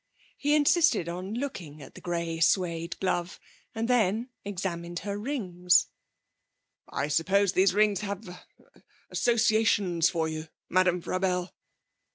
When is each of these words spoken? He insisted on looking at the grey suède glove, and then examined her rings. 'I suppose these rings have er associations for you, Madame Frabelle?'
He 0.35 0.55
insisted 0.55 1.07
on 1.07 1.35
looking 1.35 1.79
at 1.79 1.93
the 1.93 2.01
grey 2.01 2.39
suède 2.39 2.99
glove, 2.99 3.39
and 3.75 3.87
then 3.87 4.29
examined 4.43 4.97
her 5.05 5.15
rings. 5.15 5.89
'I 6.89 7.07
suppose 7.07 7.53
these 7.53 7.75
rings 7.75 7.99
have 8.01 8.27
er 8.27 8.43
associations 9.11 10.09
for 10.09 10.27
you, 10.27 10.47
Madame 10.69 11.03
Frabelle?' 11.03 11.51